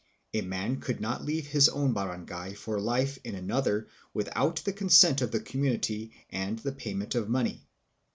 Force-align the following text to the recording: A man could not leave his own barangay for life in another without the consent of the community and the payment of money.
A 0.33 0.41
man 0.41 0.79
could 0.79 0.99
not 0.99 1.23
leave 1.23 1.45
his 1.49 1.69
own 1.69 1.93
barangay 1.93 2.55
for 2.55 2.79
life 2.81 3.19
in 3.23 3.35
another 3.35 3.87
without 4.15 4.55
the 4.65 4.73
consent 4.73 5.21
of 5.21 5.29
the 5.29 5.39
community 5.39 6.11
and 6.31 6.57
the 6.57 6.71
payment 6.71 7.13
of 7.13 7.29
money. 7.29 7.67